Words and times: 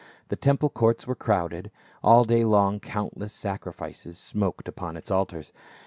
The 0.29 0.35
temple 0.35 0.71
courts 0.71 1.05
were 1.05 1.13
crowded; 1.13 1.69
all 2.01 2.23
day 2.23 2.43
long 2.43 2.79
countless 2.79 3.33
sacrifices 3.33 4.17
smoked 4.17 4.67
upon 4.67 4.97
its 4.97 5.11
altars. 5.11 5.53